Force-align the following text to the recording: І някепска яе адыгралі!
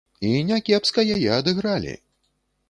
І 0.27 0.29
някепска 0.51 1.05
яе 1.17 1.29
адыгралі! 1.37 1.95